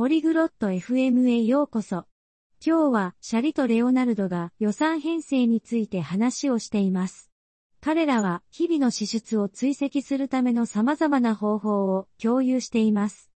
[0.00, 2.06] ポリグロット FM へようこそ。
[2.64, 7.30] 今日はシャリとレオナルドが予算編成について話をしています。
[7.82, 13.30] 彼らは日々の支出を追跡するための様々な方法を共有しています。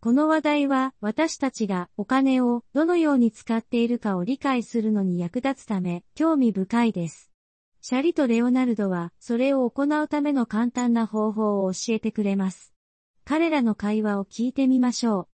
[0.00, 7.30] この話題は私たちがお金をどのように使っているかを理解するのに役立つため興味深いです。
[7.80, 12.74] シャリとレオナルドはそれを行うための簡単な方法を教えてくれます。
[13.24, 15.37] 彼らの会話を聞いてみましょう。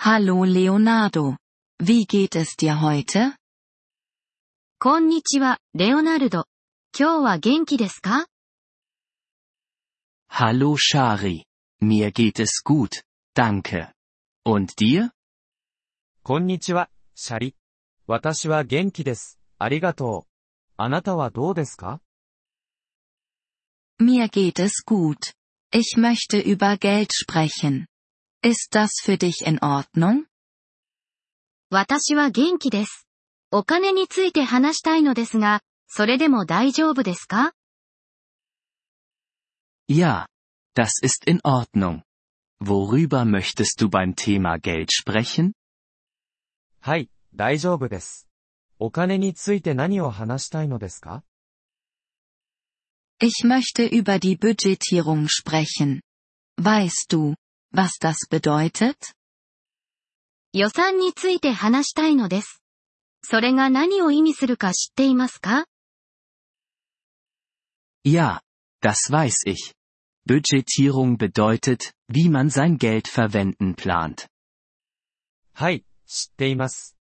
[0.00, 1.36] Hallo Leonardo.
[1.80, 3.34] Wie geht es dir heute?
[4.78, 6.44] こんにちは、レオナルド。
[6.96, 8.26] 今日は元気ですか
[10.30, 11.44] Hallo Shari.
[11.82, 13.02] Mir geht es gut,
[13.34, 13.90] danke.
[14.44, 15.10] Und dir?
[16.22, 17.56] こんにちは、シャリ。
[18.06, 19.38] 私は元気です。
[19.58, 20.30] ありがとう。
[20.76, 22.00] あなたはどうですか
[24.00, 25.32] Mir geht es gut.
[25.72, 27.86] Ich möchte über Geld sprechen.
[28.42, 30.26] Ist das für dich in Ordnung?
[31.70, 33.06] 私は元気です。
[33.50, 37.52] お金について話したいのですが、それでも大丈夫ですか
[39.88, 40.26] Ja.
[40.74, 42.02] Das ist in Ordnung.
[42.60, 45.52] Worüber möchtest du beim Thema Geld sprechen?
[46.80, 48.28] はい、大丈夫です。
[48.78, 51.24] お金について何を話したいのですか
[53.18, 56.00] Ich möchte über die Budgetierung sprechen.
[56.60, 57.34] Weißt du,
[57.72, 58.96] was das bedeutet?
[60.52, 62.62] 予算について話したいのです。
[63.22, 65.66] それが何を意味するか知っていますか
[68.04, 68.40] Ja.
[68.82, 69.74] Das weiß ich.
[70.28, 74.28] Budgetierung bedeutet, wie man sein Geld verwenden plant.
[75.52, 76.96] はい、知っています。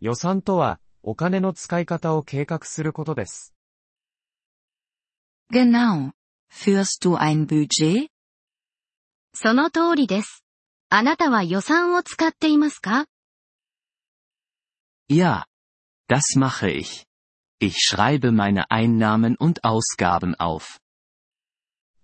[0.00, 3.54] 予算とは、お金の使い方を計画することです。
[5.52, 6.12] Genau.
[6.52, 8.08] Führst du ein Budget?
[9.34, 10.44] その通りです。
[10.88, 13.06] あなたは予算を使っていますか
[15.08, 15.44] Ja.
[16.08, 17.06] Das mache ich.
[17.60, 20.80] Ich schreibe meine Einnahmen und Ausgaben auf.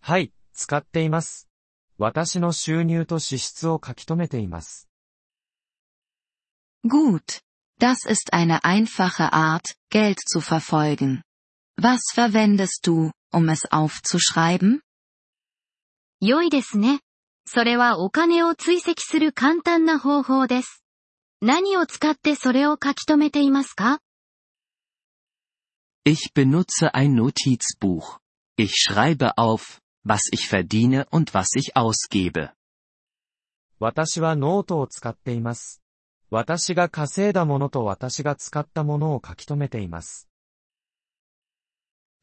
[0.01, 1.49] はい、使っています。
[1.99, 4.89] 私の収入と支出を書き留めています。
[6.85, 7.41] Gut.
[7.79, 11.23] Das ist eine einfache Art, Geld zu verfolgen.
[11.77, 14.81] Was verwendest du, um es aufzuschreiben?
[16.21, 17.01] 良いですね。
[17.54, 20.86] それはお金を追跡する簡単な方法です。
[21.42, 24.00] 何を使ってそれを書き留めていますか
[26.06, 28.20] Ich benutze ein Notizbuch.
[28.56, 32.54] Ich schreibe auf, was ich verdiene und was ich ausgebe.
[33.82, 35.82] 私はノートを使っています。
[36.30, 40.30] 私が稼いだものと私が使ったものを書き留めています。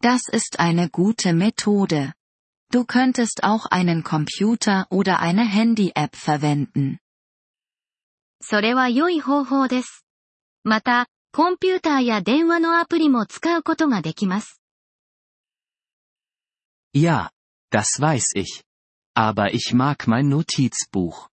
[0.03, 2.18] Das ist eine gute Methode.
[2.71, 6.99] Du könntest auch einen Computer oder eine Handy-App verwenden.
[8.43, 10.05] それは良い方法です。
[10.65, 14.61] また、コンピューターや電話のアプリも使うことができます。
[16.95, 17.31] Ja,
[17.71, 18.65] das weiß ich.
[19.15, 21.29] Aber ich mag mein Notizbuch.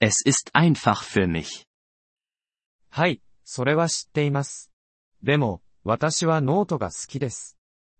[0.00, 1.64] Es ist einfach für mich.
[2.90, 4.70] はい、それは知っています。
[5.22, 7.56] でも、私はノートが好きです。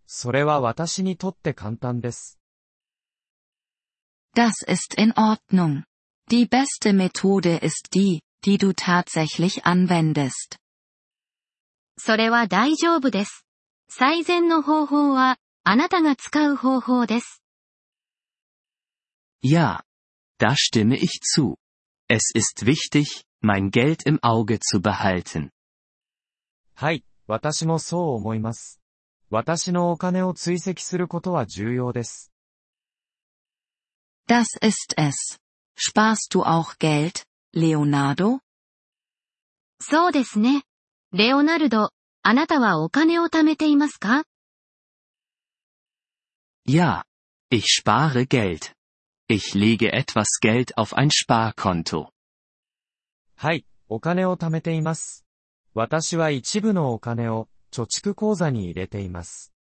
[0.07, 2.39] それは私にとって簡単です。
[4.36, 5.84] Das ist in Ordnung.
[6.30, 10.58] Die beste Methode ist die, die du tatsächlich anwendest.
[11.98, 13.46] それは大丈夫です。
[13.90, 17.42] 最善の方法は、あなたが使う方法です。
[19.44, 19.84] Ja.
[20.40, 21.58] Da stimme ich zu.
[22.08, 25.52] Es ist wichtig, mein Geld im Auge zu behalten.
[26.76, 28.80] はい、私もそう思います。
[29.30, 32.32] 私のお金を追跡することは重要です。
[34.34, 35.40] Das ist es.
[35.76, 37.24] Sparst du auch Geld,
[37.54, 38.40] Leonardo?
[39.82, 40.64] そうですね。
[41.14, 41.92] レオナルド、
[42.22, 44.26] あなたはお金を貯めていますか
[46.68, 47.04] Ja.
[47.52, 48.74] Ich spare Geld.
[49.28, 52.10] Ich lege etwas Geld auf ein Sparkonto.
[53.36, 55.26] はい、お金を貯めています。
[55.74, 59.54] 私は一部のお金を貯蓄口座に入れています。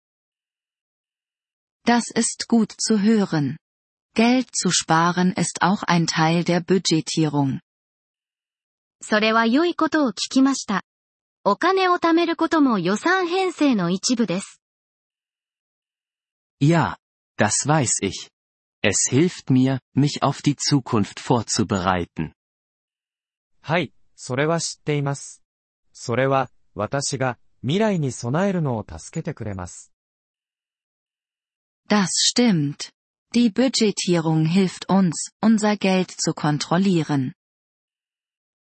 [1.85, 3.57] Das ist gut zu hören.
[4.14, 7.62] Geld zu sparen ist auch ein Teil der Budgetierung.
[9.02, 10.84] それは良いことを聞きました。
[11.44, 14.62] お金を貯めることも予算編成の一部です。
[16.60, 16.98] Ja.
[17.38, 18.30] Das weiß ich.
[18.84, 22.34] Es hilft mir, mich auf die Zukunft vorzubereiten.
[23.62, 25.42] はい、それは知っています。
[25.94, 29.92] それは、私が、未来に備えるのを助けてくれます。
[31.88, 32.92] Das stimmt.
[33.35, 37.33] Die Budgetierung hilft uns, unser Geld zu kontrollieren.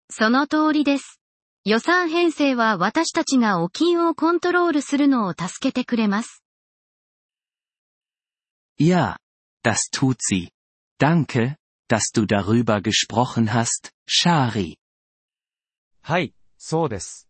[0.10, 1.19] その通りです。
[1.63, 6.44] 予算編成は私たちがお金をコントロールするのを助けてくれます。
[8.80, 9.18] Ja,
[9.63, 10.50] das tut sie.
[11.00, 14.78] Danke, dass du darüber gesprochen hast, Shari.
[16.02, 17.28] はい、そうです。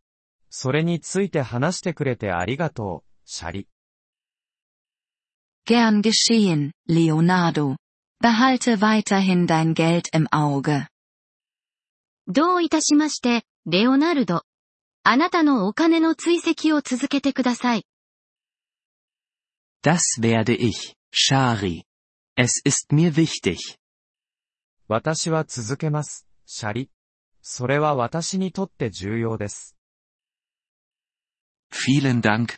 [0.49, 3.67] それについて話してくれてありがとう、シャリ。
[5.65, 7.77] Gern geschehen, Leonardo.
[8.21, 10.87] Behalte weiterhin dein Geld im Auge.
[12.27, 14.43] どういたしまして、レオナルド。
[15.03, 17.85] あなたのお金の追跡を続けてください。
[19.83, 21.83] Das werde ich, Shari.
[22.37, 23.57] Es ist mir wichtig.
[24.87, 26.91] 私は続けます、シャリ。
[27.41, 29.75] それは私にとって重要です。
[31.71, 32.57] Vielen Dank,